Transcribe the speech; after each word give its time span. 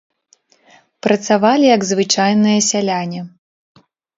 Працавалі 1.07 1.65
як 1.75 1.81
звычайныя 1.91 2.59
сяляне. 2.71 3.21